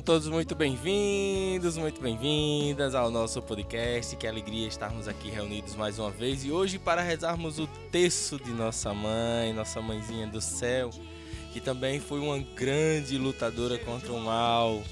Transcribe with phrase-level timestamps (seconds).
[0.00, 4.16] Sejam todos muito bem-vindos, muito bem-vindas ao nosso podcast.
[4.16, 8.50] Que alegria estarmos aqui reunidos mais uma vez e hoje para rezarmos o texto de
[8.50, 10.88] nossa mãe, nossa mãezinha do céu,
[11.52, 14.82] que também foi uma grande lutadora contra o mal.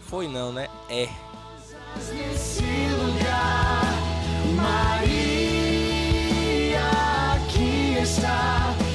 [0.00, 0.68] Foi não, né?
[0.88, 1.08] É.
[4.56, 5.70] Maria
[7.32, 8.87] aqui está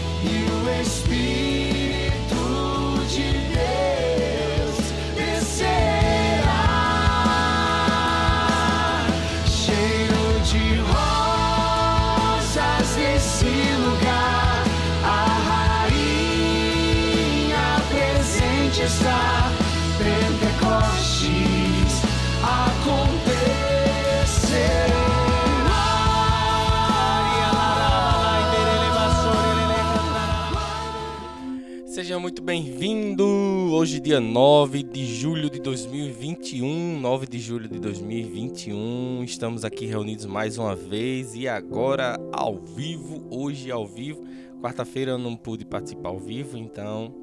[32.14, 33.26] Seja muito bem-vindo!
[33.74, 37.00] Hoje, dia 9 de julho de 2021.
[37.00, 39.24] 9 de julho de 2021.
[39.24, 43.26] Estamos aqui reunidos mais uma vez e agora ao vivo.
[43.32, 44.24] Hoje, ao vivo.
[44.62, 47.16] Quarta-feira eu não pude participar ao vivo, então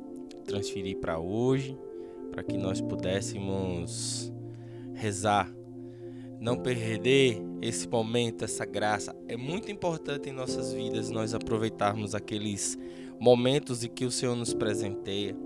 [0.45, 1.79] transferi para hoje
[2.33, 4.33] para que nós pudéssemos
[4.93, 5.49] rezar.
[6.41, 9.15] Não perder esse momento, essa graça.
[9.29, 12.77] É muito importante em nossas vidas nós aproveitarmos aqueles
[13.21, 15.37] momentos em que o Senhor nos presenteia,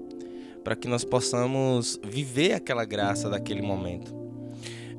[0.62, 4.14] para que nós possamos viver aquela graça daquele momento.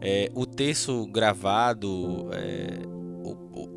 [0.02, 2.86] É, o texto gravado, é,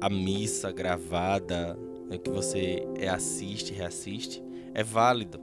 [0.00, 1.78] a missa gravada,
[2.10, 4.42] né, que você é, assiste, reassiste,
[4.74, 5.40] é válido.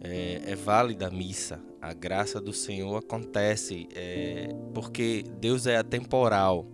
[0.00, 1.60] É, é válida a missa.
[1.80, 6.66] A graça do Senhor acontece é, porque Deus é atemporal.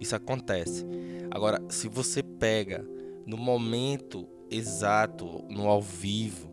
[0.00, 0.84] Isso acontece.
[1.30, 2.84] Agora, se você pega
[3.26, 6.48] no momento exato, no ao vivo,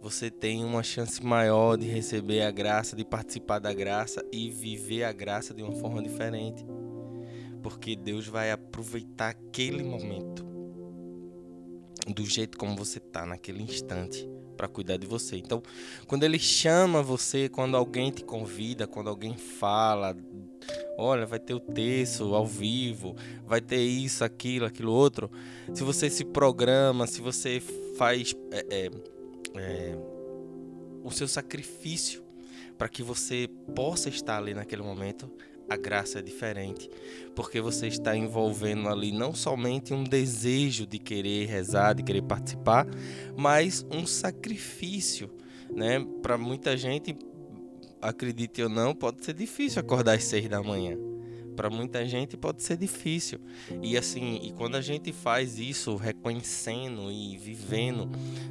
[0.00, 5.04] você tem uma chance maior de receber a graça, de participar da graça e viver
[5.04, 6.64] a graça de uma forma diferente.
[7.62, 10.46] Porque Deus vai aproveitar aquele momento
[12.08, 14.26] do jeito como você tá naquele instante
[14.56, 15.36] para cuidar de você.
[15.36, 15.62] Então,
[16.06, 20.16] quando ele chama você, quando alguém te convida, quando alguém fala,
[20.98, 23.16] olha, vai ter o texto ao vivo,
[23.46, 25.30] vai ter isso, aquilo, aquilo outro.
[25.74, 27.62] Se você se programa, se você
[27.96, 28.90] faz é, é,
[29.56, 29.98] é,
[31.02, 32.22] o seu sacrifício
[32.76, 35.30] para que você possa estar ali naquele momento,
[35.70, 36.90] a graça é diferente,
[37.34, 42.88] porque você está envolvendo ali não somente um desejo de querer rezar, de querer participar,
[43.36, 45.30] mas um sacrifício,
[45.72, 46.04] né?
[46.20, 47.16] Para muita gente,
[48.00, 50.96] acredite ou não, pode ser difícil acordar às seis da manhã.
[51.56, 53.38] Para muita gente pode ser difícil.
[53.82, 58.08] E assim, e quando a gente faz isso, reconhecendo e vivendo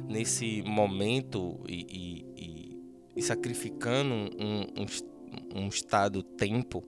[0.08, 2.80] nesse momento e, e, e-
[3.16, 6.84] e sacrificando um, um, um estado tempo,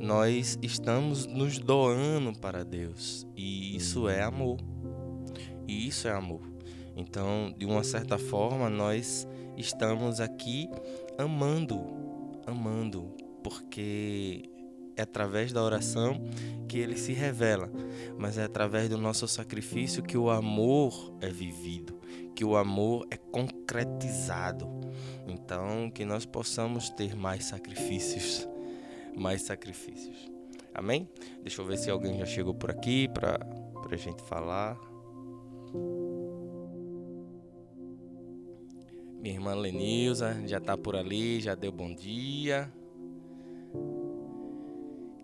[0.00, 3.26] nós estamos nos doando para Deus.
[3.36, 4.58] E isso é amor.
[5.66, 6.42] E isso é amor.
[6.96, 9.26] Então, de uma certa forma, nós
[9.56, 10.68] estamos aqui
[11.18, 11.80] amando,
[12.46, 14.48] amando, porque
[14.96, 16.22] é através da oração
[16.68, 17.70] que ele se revela,
[18.18, 22.00] mas é através do nosso sacrifício que o amor é vivido,
[22.34, 24.66] que o amor é concretizado.
[25.26, 28.48] Então, que nós possamos ter mais sacrifícios,
[29.14, 30.30] mais sacrifícios.
[30.74, 31.08] Amém?
[31.42, 33.38] Deixa eu ver se alguém já chegou por aqui para
[33.90, 34.78] a gente falar.
[39.28, 42.72] Irmã Lenilza já tá por ali, já deu bom dia.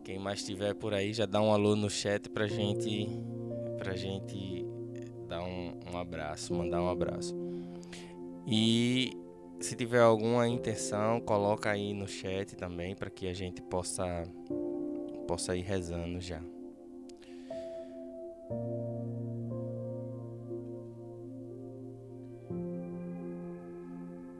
[0.04, 3.08] Quem mais estiver por aí já dá um alô no chat pra gente
[3.78, 4.66] pra gente
[5.28, 7.34] dar um, um abraço, mandar um abraço.
[8.46, 9.12] E
[9.60, 14.24] se tiver alguma intenção, coloca aí no chat também para que a gente possa
[15.26, 16.42] possa ir rezando já.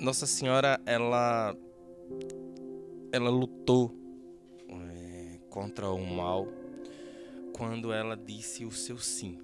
[0.02, 1.56] Nossa Senhora, ela
[3.12, 3.94] ela lutou
[4.69, 6.49] é, contra o mal
[7.56, 9.38] quando ela disse o seu sim.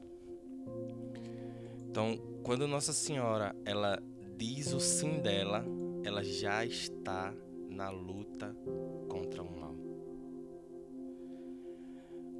[1.88, 4.02] Então, quando Nossa Senhora ela
[4.36, 5.64] diz o sim dela,
[6.02, 7.32] ela já está
[7.70, 8.52] na luta
[9.08, 9.76] contra o mal.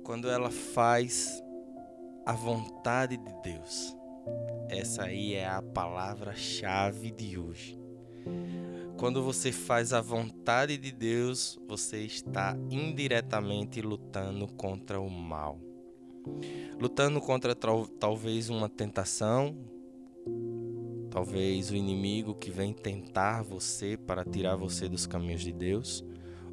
[0.03, 1.41] Quando ela faz
[2.27, 3.97] a vontade de Deus,
[4.69, 7.78] essa aí é a palavra-chave de hoje.
[8.99, 15.61] Quando você faz a vontade de Deus, você está indiretamente lutando contra o mal.
[16.81, 19.57] Lutando contra talvez uma tentação,
[21.11, 26.05] talvez o inimigo que vem tentar você para tirar você dos caminhos de Deus,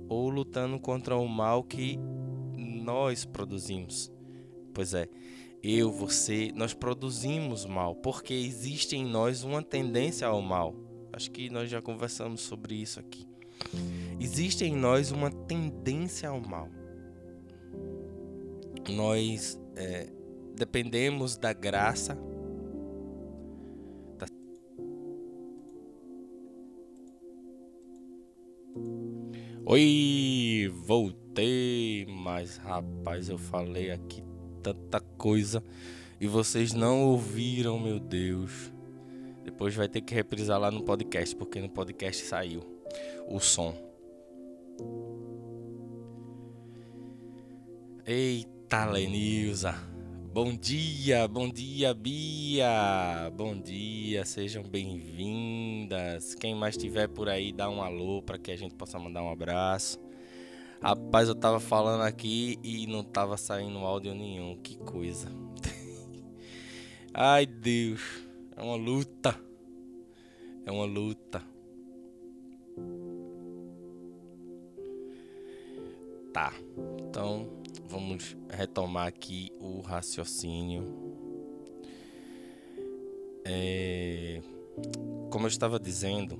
[0.08, 1.98] ou lutando contra o mal que
[2.56, 4.12] nós produzimos.
[4.72, 5.10] Pois é,
[5.64, 10.85] eu, você, nós produzimos mal, porque existe em nós uma tendência ao mal.
[11.16, 13.26] Acho que nós já conversamos sobre isso aqui.
[14.20, 16.68] Existe em nós uma tendência ao mal.
[18.90, 20.10] Nós é,
[20.58, 22.18] dependemos da graça.
[24.18, 24.26] Da...
[29.68, 34.22] Oi, voltei, mas rapaz, eu falei aqui
[34.62, 35.64] tanta coisa
[36.20, 38.75] e vocês não ouviram, meu Deus.
[39.46, 42.64] Depois vai ter que reprisar lá no podcast, porque no podcast saiu
[43.30, 43.76] o som.
[48.04, 49.76] Eita, Lenilza.
[50.34, 53.32] Bom dia, bom dia, Bia.
[53.38, 56.34] Bom dia, sejam bem-vindas.
[56.34, 59.30] Quem mais estiver por aí, dá um alô para que a gente possa mandar um
[59.30, 60.00] abraço.
[60.82, 64.58] Rapaz, eu tava falando aqui e não tava saindo áudio nenhum.
[64.58, 65.32] Que coisa.
[67.14, 68.25] Ai, Deus.
[68.58, 69.40] É uma luta.
[70.66, 71.42] É uma luta.
[76.34, 76.54] Tá.
[77.08, 77.48] Então,
[77.88, 80.84] vamos retomar aqui o raciocínio.
[83.46, 84.42] É,
[85.30, 86.40] como eu estava dizendo,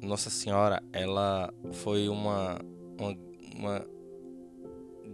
[0.00, 2.58] Nossa Senhora, ela foi uma,
[2.98, 3.16] uma,
[3.54, 3.86] uma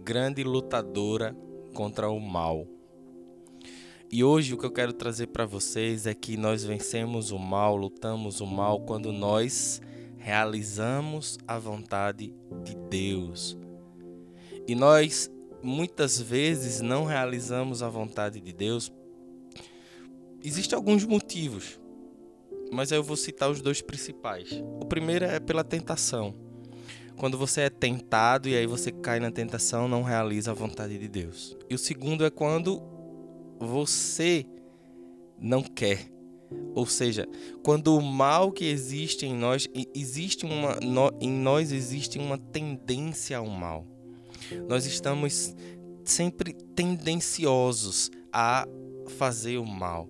[0.03, 1.35] grande lutadora
[1.73, 2.65] contra o mal.
[4.11, 7.75] E hoje o que eu quero trazer para vocês é que nós vencemos o mal,
[7.75, 9.79] lutamos o mal quando nós
[10.17, 13.55] realizamos a vontade de Deus.
[14.67, 15.29] E nós
[15.61, 18.91] muitas vezes não realizamos a vontade de Deus.
[20.43, 21.79] Existem alguns motivos,
[22.71, 24.49] mas eu vou citar os dois principais.
[24.81, 26.33] O primeiro é pela tentação.
[27.15, 31.07] Quando você é tentado e aí você cai na tentação, não realiza a vontade de
[31.07, 31.55] Deus.
[31.69, 32.81] E o segundo é quando
[33.59, 34.45] você
[35.39, 36.09] não quer.
[36.73, 37.27] Ou seja,
[37.63, 40.77] quando o mal que existe em nós, existe uma,
[41.19, 43.85] em nós existe uma tendência ao mal.
[44.67, 45.53] Nós estamos
[46.03, 48.67] sempre tendenciosos a
[49.07, 50.09] fazer o mal.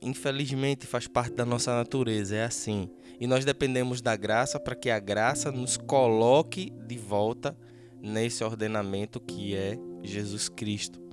[0.00, 2.88] Infelizmente faz parte da nossa natureza, é assim.
[3.18, 7.56] E nós dependemos da graça para que a graça nos coloque de volta
[8.00, 11.05] nesse ordenamento que é Jesus Cristo.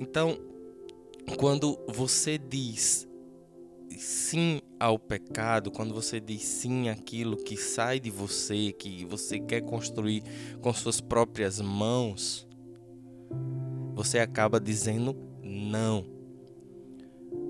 [0.00, 0.38] Então,
[1.36, 3.06] quando você diz
[3.96, 9.62] sim ao pecado, quando você diz sim àquilo que sai de você, que você quer
[9.62, 10.22] construir
[10.60, 12.46] com suas próprias mãos,
[13.94, 16.04] você acaba dizendo não.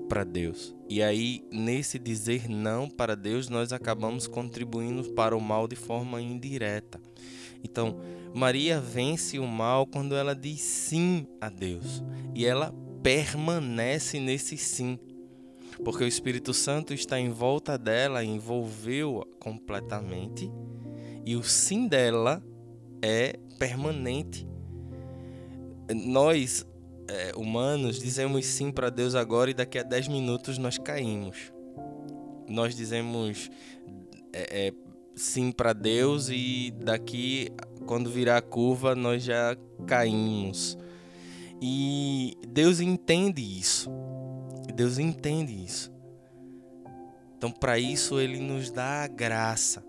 [0.07, 0.75] para Deus.
[0.89, 6.19] E aí, nesse dizer não para Deus, nós acabamos contribuindo para o mal de forma
[6.19, 6.99] indireta.
[7.63, 7.99] Então,
[8.33, 12.03] Maria vence o mal quando ela diz sim a Deus.
[12.35, 14.99] E ela permanece nesse sim.
[15.83, 20.51] Porque o Espírito Santo está em volta dela, envolveu-a completamente.
[21.25, 22.43] E o sim dela
[23.01, 24.47] é permanente.
[25.93, 26.65] Nós
[27.09, 31.51] é, humanos dizemos sim para Deus agora e daqui a 10 minutos nós caímos.
[32.47, 33.49] Nós dizemos
[34.33, 34.73] é, é,
[35.19, 37.49] sim para Deus e daqui,
[37.85, 40.77] quando virar a curva, nós já caímos.
[41.61, 43.89] E Deus entende isso.
[44.73, 45.91] Deus entende isso.
[47.37, 49.83] Então, para isso, Ele nos dá a graça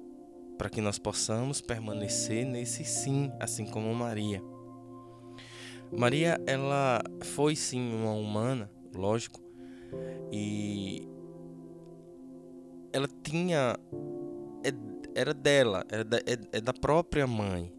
[0.59, 4.43] para que nós possamos permanecer nesse sim, assim como Maria.
[5.91, 9.41] Maria, ela foi sim uma humana, lógico,
[10.31, 11.09] e
[12.93, 13.77] ela tinha
[15.21, 17.71] era dela, era da, é, é da própria mãe,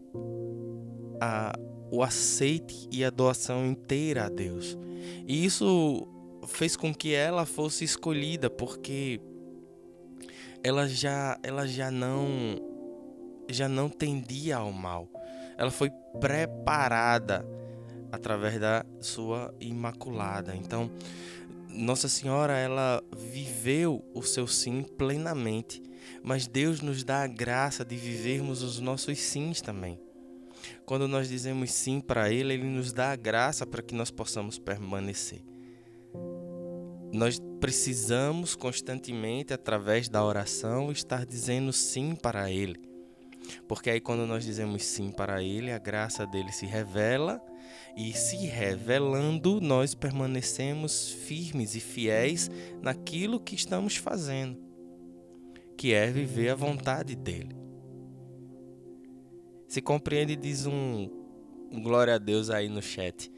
[1.20, 1.52] a,
[1.90, 4.78] o aceite e a doação inteira a Deus.
[5.26, 6.06] E isso
[6.46, 9.20] fez com que ela fosse escolhida, porque
[10.62, 12.28] ela já, ela já não,
[13.50, 15.08] já não tendia ao mal.
[15.58, 17.44] Ela foi preparada
[18.12, 20.54] através da sua imaculada.
[20.54, 20.88] Então,
[21.74, 25.82] Nossa Senhora, ela viveu o seu sim plenamente,
[26.22, 29.98] mas Deus nos dá a graça de vivermos os nossos sims também.
[30.84, 34.58] Quando nós dizemos sim para Ele, Ele nos dá a graça para que nós possamos
[34.58, 35.42] permanecer.
[37.12, 42.80] Nós precisamos constantemente, através da oração, estar dizendo sim para Ele.
[43.66, 47.40] Porque aí, quando nós dizemos sim para Ele, a graça dele se revela
[47.96, 54.58] e se revelando, nós permanecemos firmes e fiéis naquilo que estamos fazendo,
[55.76, 57.54] que é viver a vontade dele.
[59.68, 61.08] Se compreende, diz um,
[61.70, 63.30] um glória a Deus aí no chat.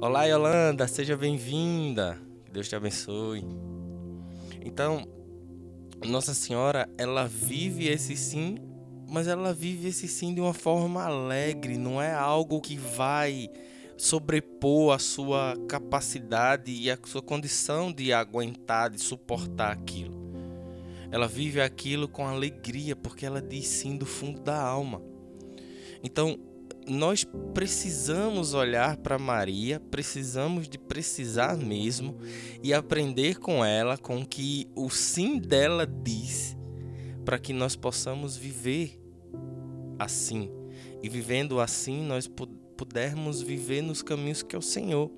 [0.00, 2.18] Olá, Yolanda, seja bem-vinda.
[2.50, 3.44] Deus te abençoe.
[4.64, 5.06] Então,
[6.06, 8.56] Nossa Senhora, ela vive esse sim
[9.12, 13.50] mas ela vive esse sim de uma forma alegre, não é algo que vai
[13.94, 20.32] sobrepor a sua capacidade e a sua condição de aguentar, de suportar aquilo.
[21.10, 25.02] Ela vive aquilo com alegria, porque ela diz sim do fundo da alma.
[26.02, 26.38] Então,
[26.88, 32.16] nós precisamos olhar para Maria, precisamos de precisar mesmo
[32.62, 36.56] e aprender com ela com que o sim dela diz
[37.26, 39.01] para que nós possamos viver
[39.98, 40.50] assim.
[41.02, 42.30] E vivendo assim, nós
[42.76, 45.10] pudermos viver nos caminhos que é o Senhor.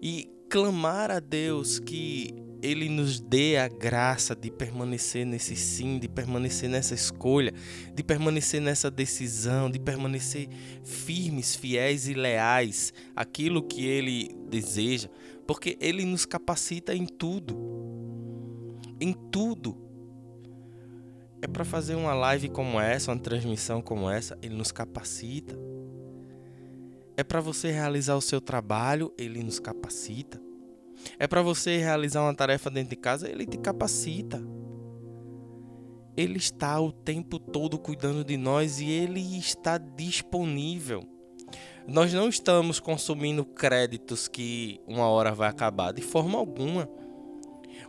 [0.00, 6.08] E clamar a Deus que Ele nos dê a graça de permanecer nesse sim, de
[6.08, 7.52] permanecer nessa escolha,
[7.94, 10.48] de permanecer nessa decisão, de permanecer
[10.84, 15.08] firmes, fiéis e leais àquilo que Ele deseja,
[15.46, 17.56] porque Ele nos capacita em tudo.
[18.98, 19.85] Em tudo
[21.42, 25.56] é para fazer uma live como essa, uma transmissão como essa, ele nos capacita.
[27.16, 30.40] É para você realizar o seu trabalho, ele nos capacita.
[31.18, 34.42] É para você realizar uma tarefa dentro de casa, ele te capacita.
[36.16, 41.04] Ele está o tempo todo cuidando de nós e ele está disponível.
[41.86, 46.88] Nós não estamos consumindo créditos que uma hora vai acabar, de forma alguma.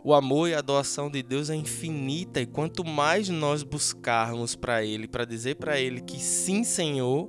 [0.04, 4.84] O amor e a doação de Deus é infinita e quanto mais nós buscarmos para
[4.84, 7.28] Ele, para dizer para Ele que sim, Senhor,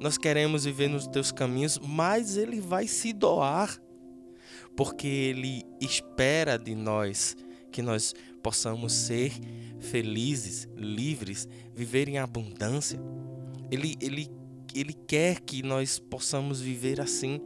[0.00, 3.80] nós queremos viver nos teus caminhos, mais Ele vai se doar,
[4.76, 7.36] porque Ele espera de nós
[7.70, 8.12] que nós
[8.42, 9.32] possamos ser
[9.78, 13.00] felizes, livres, viver em abundância.
[13.70, 14.28] Ele, ele,
[14.74, 17.40] ele quer que nós possamos viver assim,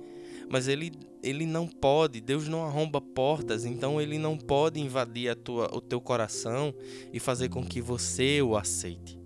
[0.51, 0.91] mas Ele
[1.27, 5.81] ele não pode, Deus não arromba portas, então ele não pode invadir a tua, o
[5.81, 6.73] teu coração
[7.13, 9.19] e fazer com que você o aceite.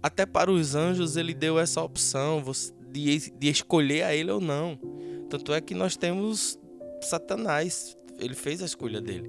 [0.00, 2.42] Até para os anjos ele deu essa opção
[2.90, 4.78] de, de escolher a ele ou não.
[5.28, 6.58] Tanto é que nós temos
[7.02, 9.28] Satanás, ele fez a escolha dele.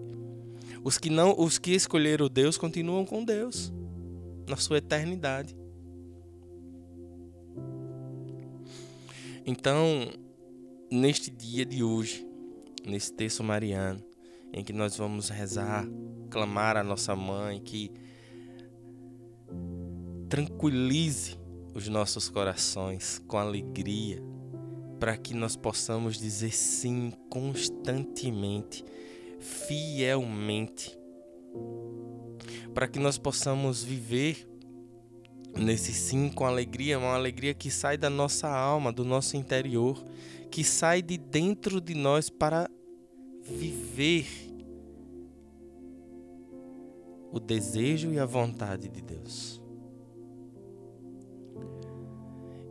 [0.83, 3.73] Os que não, os que escolheram Deus continuam com Deus
[4.47, 5.55] na sua eternidade.
[9.45, 10.11] Então,
[10.91, 12.27] neste dia de hoje,
[12.85, 14.03] nesse texto mariano,
[14.51, 15.87] em que nós vamos rezar,
[16.29, 17.89] clamar a nossa mãe que
[20.27, 21.37] tranquilize
[21.73, 24.21] os nossos corações com alegria,
[24.99, 28.83] para que nós possamos dizer sim constantemente,
[29.39, 30.97] fielmente,
[32.73, 34.45] para que nós possamos viver
[35.57, 40.01] nesse sim com alegria, uma alegria que sai da nossa alma, do nosso interior,
[40.51, 42.69] que sai de dentro de nós para
[43.41, 44.27] viver
[47.31, 49.61] o desejo e a vontade de Deus.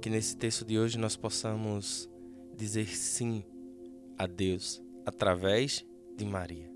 [0.02, 2.08] Que nesse texto de hoje nós possamos
[2.54, 3.42] dizer sim
[4.18, 5.84] a Deus através
[6.16, 6.70] de Maria.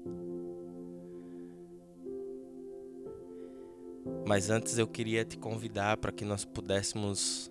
[4.26, 7.50] Mas antes eu queria te convidar para que nós pudéssemos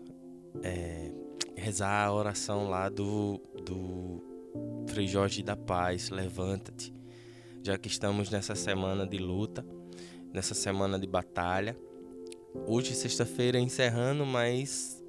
[0.63, 1.11] é,
[1.55, 4.21] rezar a oração lá do, do
[4.87, 6.93] Frei Jorge da Paz, levanta-te,
[7.61, 9.65] já que estamos nessa semana de luta,
[10.33, 11.77] nessa semana de batalha.
[12.67, 15.03] Hoje, sexta-feira, encerrando, mas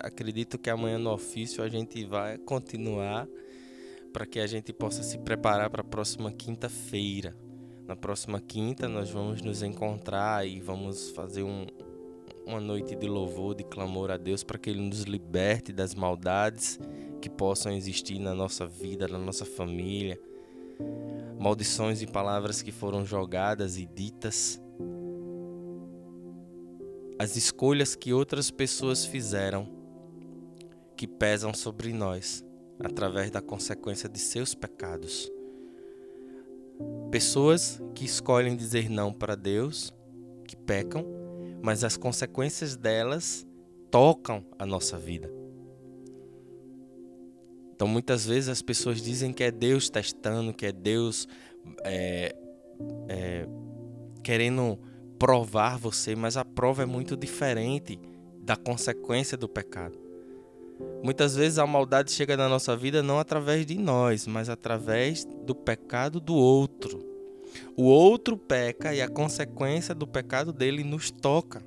[0.00, 3.26] acredito que amanhã no ofício a gente vai continuar
[4.12, 7.36] para que a gente possa se preparar para a próxima quinta-feira.
[7.86, 11.66] Na próxima quinta nós vamos nos encontrar e vamos fazer um,
[12.48, 16.80] uma noite de louvor, de clamor a Deus para que Ele nos liberte das maldades
[17.20, 20.18] que possam existir na nossa vida, na nossa família.
[21.38, 24.60] Maldições e palavras que foram jogadas e ditas.
[27.18, 29.68] As escolhas que outras pessoas fizeram
[30.96, 32.44] que pesam sobre nós
[32.80, 35.30] através da consequência de seus pecados.
[37.10, 39.92] Pessoas que escolhem dizer não para Deus,
[40.46, 41.17] que pecam,
[41.62, 43.46] mas as consequências delas
[43.90, 45.30] tocam a nossa vida.
[47.74, 51.28] Então muitas vezes as pessoas dizem que é Deus testando, que é Deus
[51.84, 52.34] é,
[53.08, 53.46] é,
[54.22, 54.78] querendo
[55.18, 57.98] provar você, mas a prova é muito diferente
[58.40, 59.98] da consequência do pecado.
[61.02, 65.54] Muitas vezes a maldade chega na nossa vida não através de nós, mas através do
[65.54, 67.07] pecado do outro.
[67.76, 71.64] O outro peca e a consequência do pecado dele nos toca.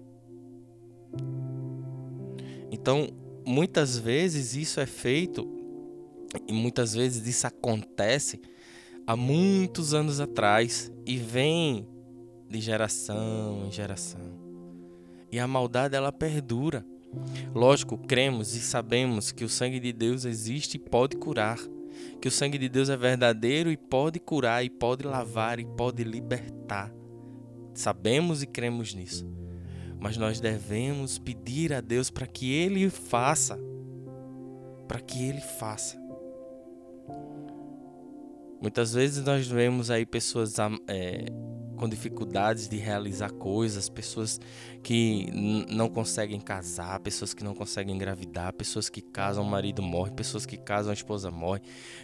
[2.72, 3.10] Então,
[3.46, 5.48] muitas vezes isso é feito
[6.48, 8.42] e muitas vezes isso acontece
[9.06, 11.88] há muitos anos atrás e vem
[12.50, 14.40] de geração em geração.
[15.32, 16.86] E a maldade ela perdura.
[17.54, 21.60] Lógico, cremos e sabemos que o sangue de Deus existe e pode curar,
[22.22, 26.04] que o sangue de Deus é verdadeiro e pode curar, e pode lavar, e pode
[26.04, 26.94] libertar.
[27.74, 29.30] Sabemos e cremos nisso.
[30.00, 33.58] Mas nós devemos pedir a Deus para que Ele faça.
[34.88, 36.02] Para que Ele faça.
[38.62, 40.56] Muitas vezes nós vemos aí pessoas
[40.88, 41.26] é,
[41.82, 44.40] com dificuldades de realizar coisas, pessoas
[44.84, 45.26] que
[45.68, 50.46] não conseguem casar, pessoas que não conseguem engravidar, pessoas que casam, o marido morre, pessoas
[50.46, 51.62] que casam, a esposa morre,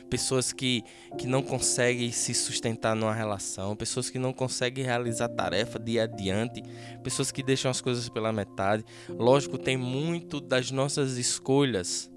[0.10, 0.84] pessoas que,
[1.20, 6.64] que não conseguem se sustentar numa relação, pessoas que não conseguem realizar tarefa de adiante,
[7.04, 8.84] pessoas que deixam as coisas pela metade.
[9.08, 12.10] Lógico, tem muito das nossas escolhas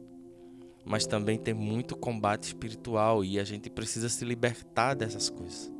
[0.82, 5.70] mas também tem muito combate espiritual e a gente precisa se libertar dessas coisas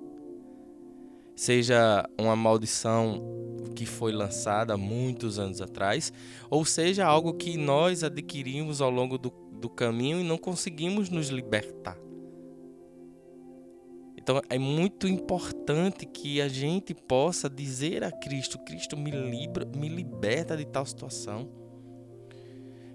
[1.40, 3.18] seja uma maldição
[3.74, 6.12] que foi lançada muitos anos atrás,
[6.50, 11.28] ou seja algo que nós adquirimos ao longo do, do caminho e não conseguimos nos
[11.30, 11.96] libertar.
[14.18, 19.88] Então é muito importante que a gente possa dizer a Cristo: Cristo me, libra, me
[19.88, 21.50] liberta de tal situação.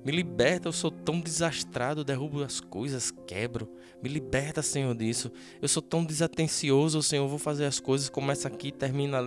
[0.06, 3.68] Me liberta, eu sou tão desastrado, derrubo as coisas, quebro.
[4.02, 5.32] Me liberta, Senhor, disso.
[5.62, 9.20] Eu sou tão desatencioso, Senhor, vou fazer as coisas, começa aqui, termina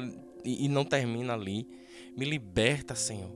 [0.44, 1.68] e não termina ali.
[2.16, 3.31] Me liberta, Senhor.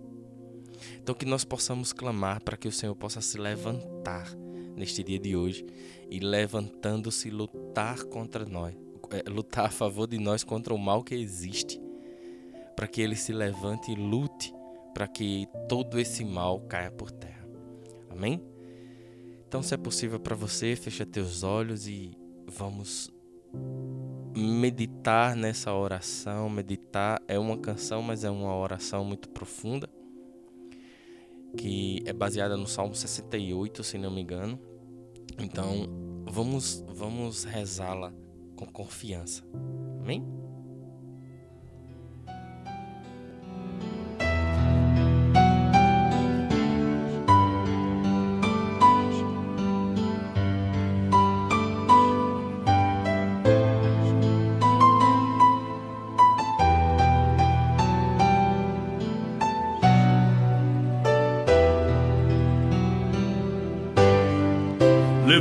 [1.01, 4.35] Então que nós possamos clamar para que o Senhor possa se levantar
[4.77, 5.65] neste dia de hoje
[6.11, 8.75] e levantando-se lutar contra nós,
[9.11, 11.81] é, lutar a favor de nós contra o mal que existe,
[12.75, 14.53] para que ele se levante e lute
[14.93, 17.47] para que todo esse mal caia por terra.
[18.11, 18.43] Amém?
[19.53, 23.13] Então, se é possível para você, fecha teus olhos e vamos
[24.35, 26.49] meditar nessa oração.
[26.49, 29.87] Meditar é uma canção, mas é uma oração muito profunda,
[31.55, 34.59] que é baseada no Salmo 68, se não me engano.
[35.39, 35.87] Então,
[36.25, 38.11] vamos vamos rezá-la
[38.57, 39.45] com confiança.
[40.01, 40.25] Amém?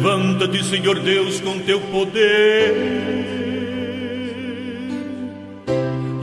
[0.02, 2.74] Levanta-te, Senhor Deus, com teu poder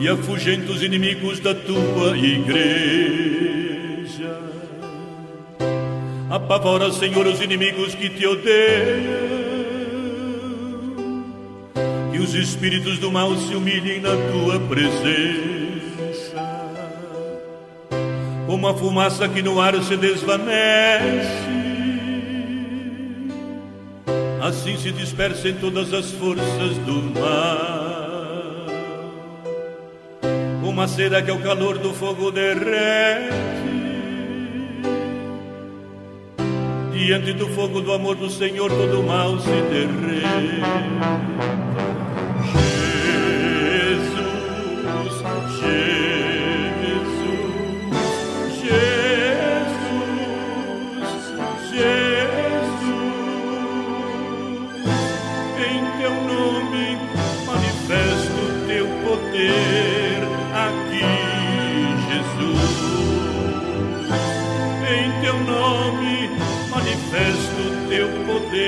[0.01, 3.31] e afugenta os inimigos da tua igreja.
[6.29, 9.29] Apavora, Senhor, os inimigos que te odeiam.
[12.11, 16.35] Que os espíritos do mal se humilhem na tua presença.
[18.45, 21.58] Como a fumaça que no ar se desvanece
[24.49, 28.09] assim se dispersem todas as forças do mal.
[30.65, 33.35] Uma cera que ao calor do fogo derrete,
[36.93, 41.68] diante do fogo do amor do Senhor todo mal se derrete.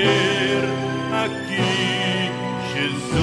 [0.01, 0.63] Poder
[1.23, 1.61] aqui,
[2.73, 3.21] Jesus.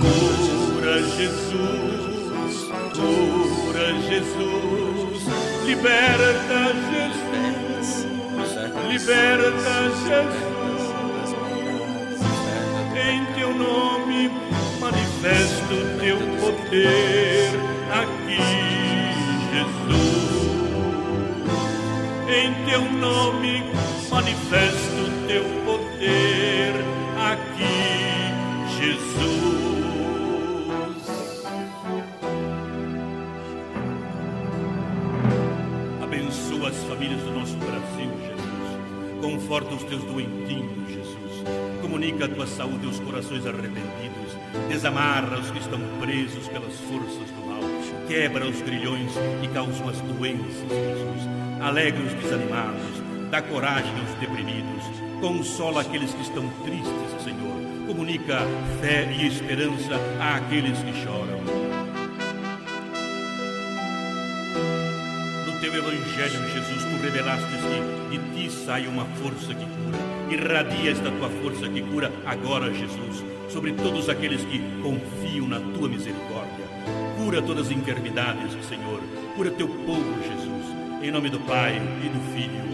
[0.00, 2.54] Cura, Jesus.
[2.94, 5.22] Cura, Jesus.
[5.66, 7.88] Liberta, Jesus.
[8.88, 9.74] Liberta,
[10.06, 10.84] Jesus.
[12.96, 14.30] Em teu nome
[14.80, 17.50] manifesto o teu poder
[17.90, 18.42] aqui,
[19.52, 20.04] Jesus.
[22.28, 23.53] Em teu nome
[24.44, 26.74] manifesto o teu poder
[27.18, 27.64] aqui,
[28.78, 29.24] Jesus.
[36.02, 39.20] Abençoa as famílias do nosso Brasil, Jesus.
[39.20, 41.44] Conforta os teus doentinhos, Jesus.
[41.80, 44.36] Comunica a tua saúde aos corações arrependidos.
[44.68, 47.60] Desamarra os que estão presos pelas forças do mal.
[48.06, 51.28] Quebra os grilhões que causam as doenças, Jesus.
[51.62, 53.03] Alegra os desanimados.
[53.34, 54.84] Dá coragem aos deprimidos.
[55.20, 57.84] Consola aqueles que estão tristes, Senhor.
[57.84, 58.38] Comunica
[58.80, 61.40] fé e esperança àqueles que choram.
[65.44, 69.98] No teu evangelho, Jesus, tu revelaste que de ti sai uma força que cura.
[70.30, 75.88] Irradia esta tua força que cura agora, Jesus, sobre todos aqueles que confiam na tua
[75.88, 76.66] misericórdia.
[77.16, 79.00] Cura todas as enfermidades, Senhor.
[79.34, 81.02] Cura teu povo, Jesus.
[81.02, 82.73] Em nome do Pai e do Filho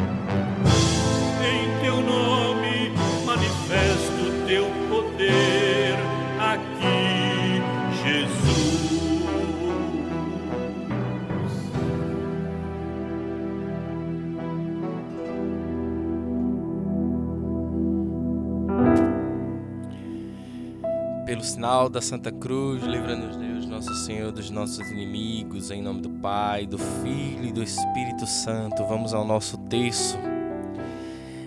[21.31, 26.09] Pelo sinal da Santa Cruz, livra-nos Deus, nosso Senhor, dos nossos inimigos, em nome do
[26.09, 28.83] Pai, do Filho e do Espírito Santo.
[28.83, 30.17] Vamos ao nosso texto.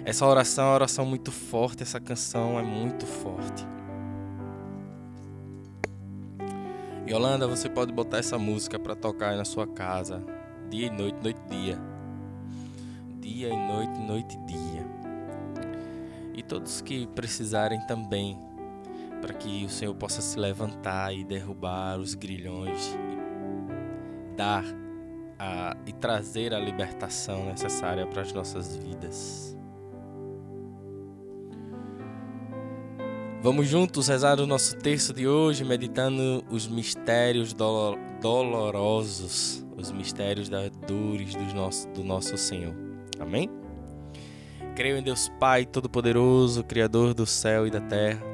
[0.03, 3.67] Essa oração é uma oração muito forte, essa canção é muito forte.
[7.07, 10.25] Yolanda, você pode botar essa música para tocar aí na sua casa,
[10.71, 11.79] dia e noite, noite e dia.
[13.21, 14.87] Dia e noite, noite e dia.
[16.33, 18.39] E todos que precisarem também,
[19.25, 24.63] para que o Senhor possa se levantar e derrubar os grilhões e dar
[25.39, 29.57] a, e trazer a libertação necessária para as nossas vidas.
[33.41, 40.51] Vamos juntos rezar o nosso texto de hoje, meditando os mistérios dolo- dolorosos, os mistérios
[40.51, 42.75] das dores do nosso, do nosso Senhor.
[43.19, 43.49] Amém?
[44.77, 48.34] Creio em Deus Pai Todo-Poderoso, Criador do céu e da terra,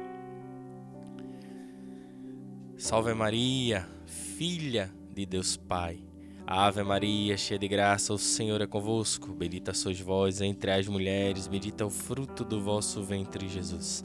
[2.81, 6.03] Salve Maria, filha de Deus Pai.
[6.47, 9.31] Ave Maria, cheia de graça, o Senhor é convosco.
[9.33, 14.03] Bendita sois vós entre as mulheres, bendito é o fruto do vosso ventre, Jesus.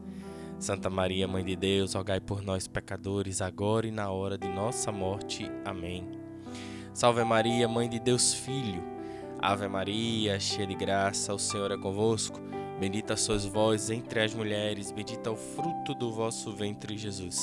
[0.59, 4.93] Santa Maria, Mãe de Deus, rogai por nós, pecadores, agora e na hora de nossa
[4.93, 5.51] morte.
[5.65, 6.07] Amém.
[6.93, 8.85] Salve Maria, Mãe de Deus Filho.
[9.39, 12.39] Ave Maria, cheia de graça, o Senhor é convosco.
[12.79, 17.43] Bendita sois vós entre as mulheres, bendito é o fruto do vosso ventre, Jesus.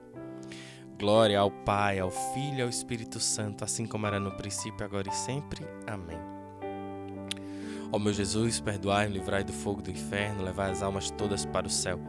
[1.01, 5.09] Glória ao Pai, ao Filho e ao Espírito Santo, assim como era no princípio, agora
[5.09, 5.65] e sempre.
[5.87, 6.19] Amém.
[7.91, 11.71] Ó meu Jesus, perdoai livrai do fogo do inferno, levai as almas todas para o
[11.71, 11.99] céu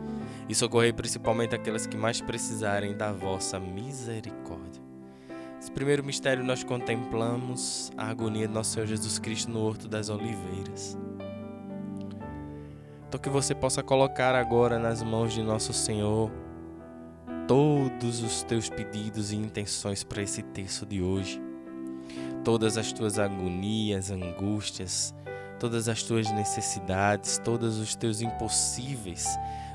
[0.46, 4.82] e socorrei principalmente aquelas que mais precisarem da vossa misericórdia.
[5.56, 10.10] Nesse primeiro mistério nós contemplamos a agonia de nosso Senhor Jesus Cristo no Horto das
[10.10, 10.98] Oliveiras.
[13.08, 16.30] Então que você possa colocar agora nas mãos de nosso Senhor
[17.46, 21.40] todos os teus pedidos e intenções para esse terço de hoje.
[22.44, 25.14] Todas as tuas agonias, angústias,
[25.58, 29.26] todas as tuas necessidades, todos os teus impossíveis.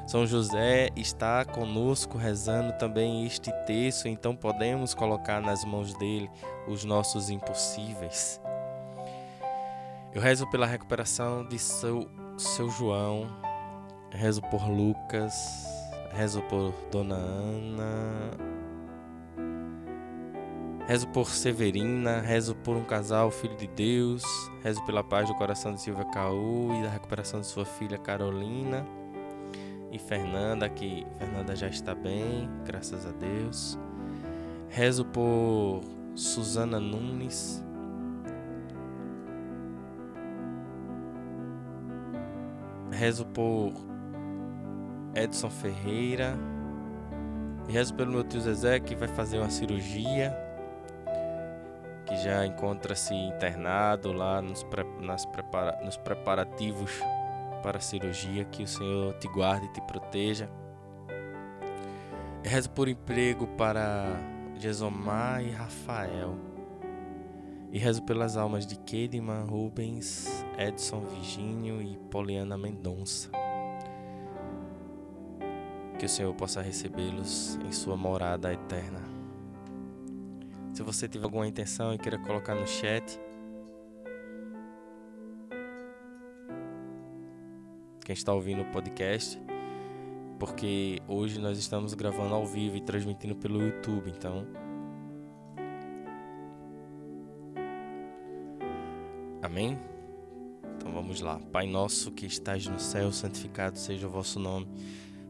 [0.06, 6.30] São José está conosco rezando também este terço, então podemos colocar nas mãos dele
[6.68, 8.42] os nossos impossíveis.
[10.14, 13.28] Eu rezo pela recuperação de seu, seu João,
[14.10, 15.77] rezo por Lucas,
[16.12, 18.32] Rezo por Dona Ana.
[20.88, 24.24] Rezo por Severina, rezo por um casal, filho de Deus,
[24.64, 28.86] rezo pela paz do coração de Silvia Caú e da recuperação de sua filha Carolina
[29.92, 33.78] e Fernanda, que Fernanda já está bem, graças a Deus.
[34.70, 35.82] Rezo por
[36.16, 37.64] Suzana Nunes.
[42.92, 43.74] Rezo por
[45.18, 46.38] Edson Ferreira.
[47.68, 50.34] E rezo pelo meu tio Zezé que vai fazer uma cirurgia,
[52.06, 56.92] que já encontra-se internado lá nos, pre nas prepara nos preparativos
[57.62, 58.46] para a cirurgia.
[58.46, 60.50] Que o Senhor te guarde e te proteja.
[62.44, 64.06] E rezo por emprego para
[64.58, 66.36] Jesomar e Rafael.
[67.70, 73.30] E rezo pelas almas de Kedeman Rubens, Edson Virgínio e Poliana Mendonça
[75.98, 79.00] que o Senhor possa recebê-los em sua morada eterna.
[80.74, 83.20] Se você tiver alguma intenção e queira colocar no chat,
[88.06, 89.42] quem está ouvindo o podcast,
[90.40, 94.46] porque hoje nós estamos gravando ao vivo e transmitindo pelo YouTube, então
[99.42, 99.80] Amém?
[100.76, 101.40] Então vamos lá.
[101.52, 104.68] Pai nosso que estás no céu, santificado seja o vosso nome.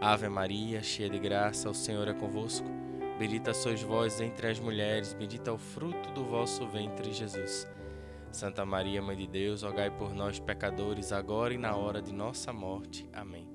[0.00, 2.68] Ave Maria, cheia de graça, o Senhor é convosco.
[3.18, 7.66] Bendita sois vós entre as mulheres, bendito é o fruto do vosso ventre, Jesus.
[8.30, 12.52] Santa Maria, Mãe de Deus, rogai por nós, pecadores, agora e na hora de nossa
[12.52, 13.08] morte.
[13.12, 13.48] Amém.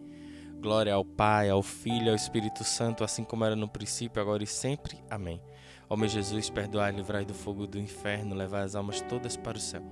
[0.59, 4.47] Glória ao Pai, ao Filho ao Espírito Santo, assim como era no princípio, agora e
[4.47, 4.97] sempre.
[5.09, 5.41] Amém.
[5.89, 9.61] Ó meu Jesus, perdoai, livrai do fogo do inferno, levai as almas todas para o
[9.61, 9.83] céu.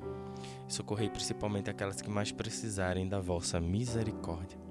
[0.67, 4.70] Socorrei principalmente aquelas que mais precisarem da vossa misericórdia.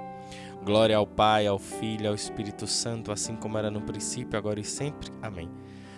[0.63, 4.63] Glória ao Pai, ao Filho ao Espírito Santo, assim como era no princípio, agora e
[4.63, 5.09] sempre.
[5.19, 5.49] Amém.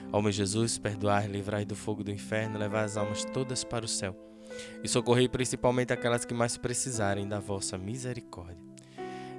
[0.10, 3.90] Ó meu Jesus, perdoai, livrai do fogo do inferno, levai as almas todas para o
[3.90, 4.16] céu
[4.82, 8.64] e socorrei principalmente aquelas que mais precisarem da vossa misericórdia.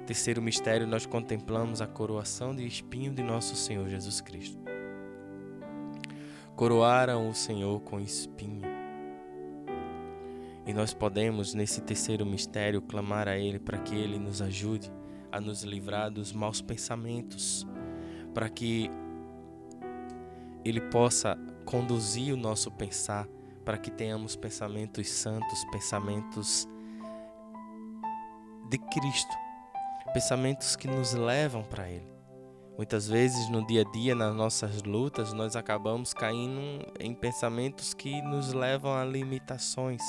[0.05, 4.59] Terceiro mistério, nós contemplamos a coroação de espinho de nosso Senhor Jesus Cristo.
[6.55, 8.61] Coroaram o Senhor com espinho.
[10.67, 14.91] E nós podemos, nesse terceiro mistério, clamar a Ele para que Ele nos ajude
[15.35, 17.67] a nos livrar dos maus pensamentos,
[18.33, 18.89] para que
[20.63, 23.27] Ele possa conduzir o nosso pensar,
[23.65, 26.65] para que tenhamos pensamentos santos, pensamentos
[28.69, 29.35] de Cristo,
[30.13, 32.07] pensamentos que nos levam para Ele.
[32.77, 38.21] Muitas vezes no dia a dia, nas nossas lutas, nós acabamos caindo em pensamentos que
[38.21, 40.01] nos levam a limitações.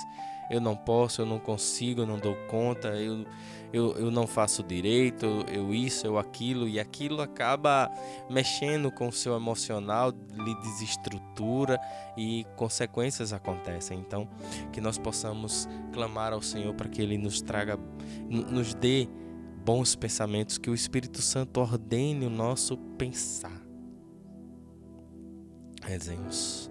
[0.50, 3.24] Eu não posso, eu não consigo, eu não dou conta, eu,
[3.72, 7.90] eu, eu não faço direito, eu isso, eu aquilo, e aquilo acaba
[8.30, 11.80] mexendo com o seu emocional, lhe desestrutura
[12.16, 13.98] e consequências acontecem.
[13.98, 14.28] Então,
[14.72, 17.78] que nós possamos clamar ao Senhor para que Ele nos traga,
[18.28, 19.08] nos dê
[19.64, 23.60] bons pensamentos, que o Espírito Santo ordene o nosso pensar.
[25.82, 26.70] Rezemos.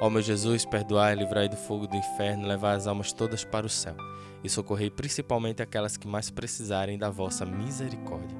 [0.00, 3.68] Ó meu Jesus, perdoai, livrai do fogo do inferno, levai as almas todas para o
[3.68, 3.94] céu
[4.42, 8.38] e socorrei principalmente aquelas que mais precisarem da vossa misericórdia.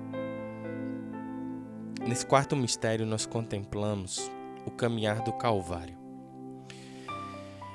[2.06, 4.30] Nesse quarto mistério, nós contemplamos
[4.64, 5.98] o caminhar do Calvário.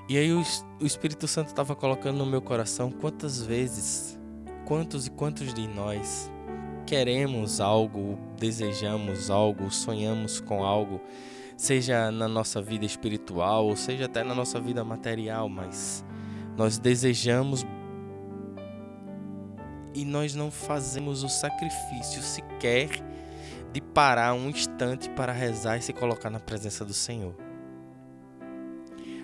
[0.10, 0.44] E aí o
[0.82, 4.20] Espírito Santo estava colocando no meu coração quantas vezes,
[4.66, 6.32] quantos e quantos de nós
[6.88, 11.02] queremos algo, desejamos algo, sonhamos com algo,
[11.56, 16.06] seja na nossa vida espiritual, ou seja até na nossa vida material, mas
[16.58, 17.66] nós desejamos
[19.94, 22.90] e nós não fazemos o sacrifício sequer
[23.72, 27.36] de parar um instante para rezar e se colocar na presença do Senhor.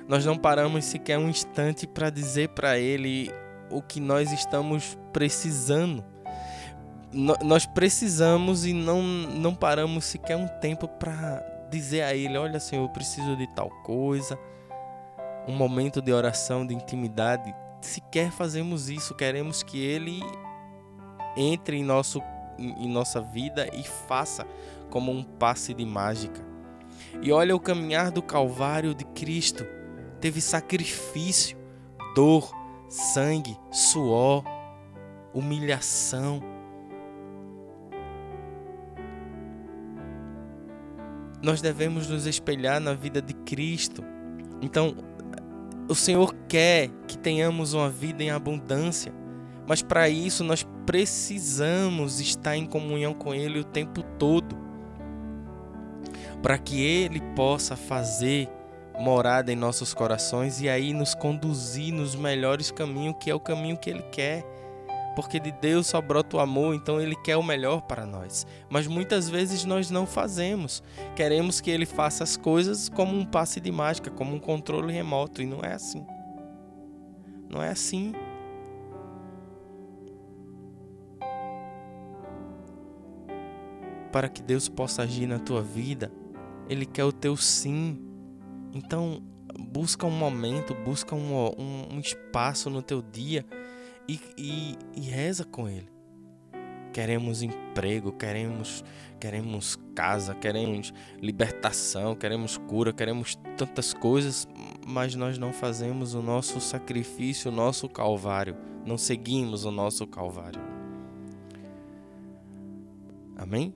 [0.07, 3.31] Nós não paramos sequer um instante para dizer para Ele
[3.69, 6.03] o que nós estamos precisando
[7.43, 12.83] nós precisamos e não, não paramos sequer um tempo para dizer a Ele: Olha, Senhor,
[12.83, 14.37] eu preciso de tal coisa.
[15.47, 17.53] Um momento de oração, de intimidade.
[17.81, 20.21] Sequer fazemos isso, queremos que Ele
[21.35, 22.21] entre em, nosso,
[22.59, 24.45] em nossa vida e faça
[24.89, 26.45] como um passe de mágica.
[27.21, 29.65] E olha o caminhar do Calvário de Cristo.
[30.19, 31.57] Teve sacrifício,
[32.13, 32.55] dor,
[32.87, 34.43] sangue, suor,
[35.33, 36.60] humilhação
[41.41, 44.03] nós devemos nos espelhar na vida de Cristo.
[44.61, 44.95] Então,
[45.89, 49.13] o Senhor quer que tenhamos uma vida em abundância,
[49.67, 54.57] Mas para isso nós precisamos estar em comunhão com Ele o tempo todo.
[56.41, 58.49] Para que Ele possa fazer
[58.99, 63.77] morada em nossos corações e aí nos conduzir nos melhores caminhos, que é o caminho
[63.77, 64.43] que Ele quer.
[65.15, 68.47] Porque de Deus só brota o amor, então Ele quer o melhor para nós.
[68.69, 70.81] Mas muitas vezes nós não fazemos.
[71.15, 75.41] Queremos que Ele faça as coisas como um passe de mágica, como um controle remoto,
[75.41, 76.05] e não é assim.
[77.49, 78.13] Não é assim.
[84.11, 86.11] Para que Deus possa agir na tua vida,
[86.69, 87.99] Ele quer o teu sim.
[88.73, 89.21] Então,
[89.59, 93.45] busca um momento, busca um, um, um espaço no teu dia
[94.07, 95.89] e, e, e reza com Ele.
[96.93, 98.83] Queremos emprego, queremos,
[99.19, 104.45] queremos casa, queremos libertação, queremos cura, queremos tantas coisas,
[104.85, 110.61] mas nós não fazemos o nosso sacrifício, o nosso calvário, não seguimos o nosso calvário.
[113.37, 113.73] Amém?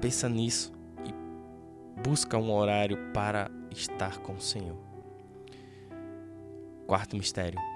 [0.00, 0.72] Pensa nisso
[1.04, 4.76] e busca um horário para estar com o Senhor.
[6.86, 7.75] Quarto mistério.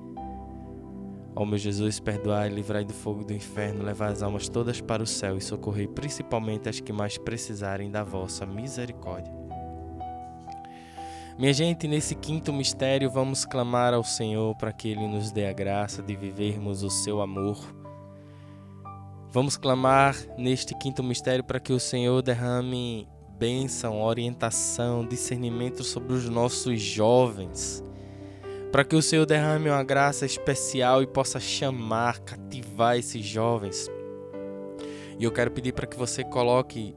[1.35, 5.07] Ó meu Jesus, perdoai, livrai do fogo do inferno, levai as almas todas para o
[5.07, 9.33] céu e socorrei principalmente as que mais precisarem da vossa misericórdia.
[11.39, 15.53] Minha gente, nesse quinto mistério, vamos clamar ao Senhor para que Ele nos dê a
[15.53, 17.57] graça de vivermos o seu amor.
[19.31, 23.07] Vamos clamar neste quinto mistério para que o Senhor derrame
[23.39, 27.81] bênção, orientação, discernimento sobre os nossos jovens.
[28.71, 33.89] Para que o Senhor derrame uma graça especial e possa chamar, cativar esses jovens.
[35.19, 36.95] E eu quero pedir para que você coloque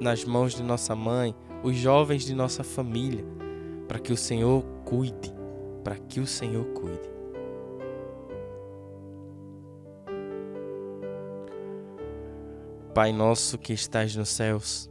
[0.00, 3.24] nas mãos de nossa mãe os jovens de nossa família,
[3.86, 5.32] para que o Senhor cuide,
[5.84, 7.18] para que o Senhor cuide.
[12.92, 14.90] Pai nosso que estás nos céus,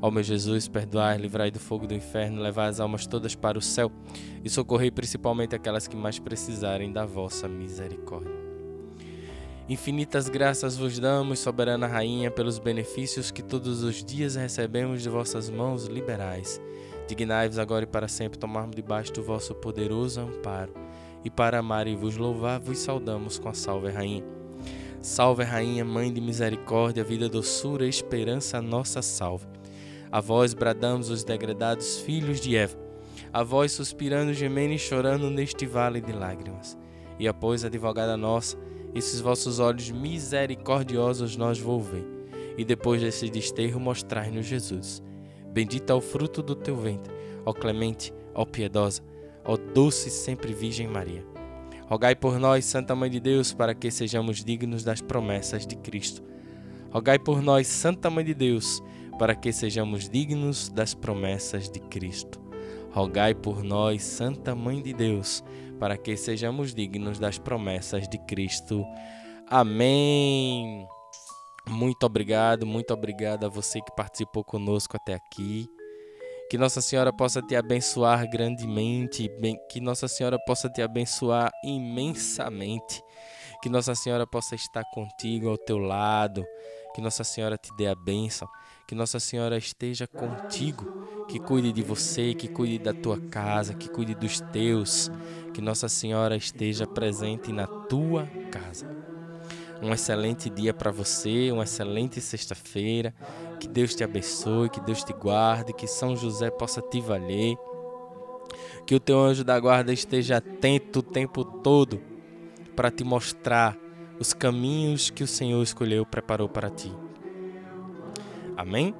[0.00, 3.62] Ó meu Jesus, perdoai, livrai do fogo do inferno, levai as almas todas para o
[3.62, 3.90] céu
[4.44, 8.46] e socorrei principalmente aquelas que mais precisarem da vossa misericórdia.
[9.68, 15.50] Infinitas graças vos damos, soberana Rainha, pelos benefícios que todos os dias recebemos de vossas
[15.50, 16.60] mãos liberais.
[17.08, 20.72] Dignai-vos agora e para sempre tomarmos debaixo do vosso poderoso amparo.
[21.24, 24.22] E para amar e vos louvar, vos saudamos com a salve, Rainha.
[25.00, 29.46] Salve, Rainha, Mãe de misericórdia, vida, doçura, esperança, nossa salve.
[30.10, 32.78] A vós bradamos os degradados filhos de Eva,
[33.32, 36.78] a vós suspirando, gemendo e chorando neste vale de lágrimas.
[37.18, 38.56] E após, advogada nossa,
[38.94, 42.04] esses vossos olhos misericordiosos nós volvei,
[42.56, 45.02] e depois desse desterro mostrai-nos Jesus.
[45.52, 47.12] Bendito é o fruto do teu ventre,
[47.44, 49.02] ó clemente, ó piedosa,
[49.44, 51.24] ó doce sempre Virgem Maria.
[51.88, 56.22] Rogai por nós, Santa Mãe de Deus, para que sejamos dignos das promessas de Cristo.
[56.90, 58.82] Rogai por nós, Santa Mãe de Deus,
[59.18, 62.40] para que sejamos dignos das promessas de Cristo.
[62.90, 65.44] Rogai por nós, Santa Mãe de Deus,
[65.78, 68.84] para que sejamos dignos das promessas de Cristo.
[69.48, 70.86] Amém.
[71.68, 75.68] Muito obrigado, muito obrigado a você que participou conosco até aqui.
[76.48, 79.28] Que Nossa Senhora possa te abençoar grandemente,
[79.68, 83.02] que Nossa Senhora possa te abençoar imensamente,
[83.60, 86.46] que Nossa Senhora possa estar contigo ao teu lado,
[86.94, 88.48] que Nossa Senhora te dê a bênção,
[88.86, 93.90] que Nossa Senhora esteja contigo, que cuide de você, que cuide da tua casa, que
[93.90, 95.10] cuide dos teus,
[95.52, 98.86] que Nossa Senhora esteja presente na tua casa.
[99.82, 103.12] Um excelente dia para você, uma excelente sexta-feira.
[103.60, 107.56] Que Deus te abençoe, que Deus te guarde, que São José possa te valer.
[108.86, 112.00] Que o teu anjo da guarda esteja atento o tempo todo
[112.74, 113.76] para te mostrar
[114.18, 116.92] os caminhos que o Senhor escolheu, preparou para ti.
[118.56, 118.94] Amém?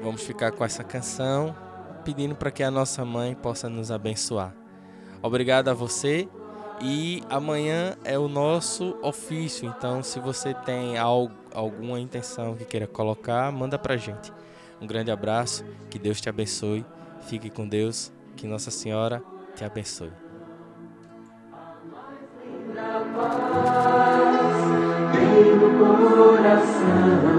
[0.00, 1.56] Vamos ficar com essa canção,
[2.04, 4.54] pedindo para que a nossa mãe possa nos abençoar.
[5.22, 6.28] Obrigado a você
[6.80, 9.74] e amanhã é o nosso ofício.
[9.76, 14.32] Então, se você tem algo, alguma intenção que queira colocar, manda pra gente.
[14.80, 16.84] Um grande abraço, que Deus te abençoe.
[17.22, 19.22] Fique com Deus, que Nossa Senhora
[19.54, 20.25] te abençoe.
[26.16, 27.35] Coração